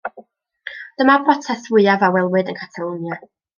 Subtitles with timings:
[1.01, 3.23] Dyma'r brotest fwyaf a welwyd yng Nghatalwnia.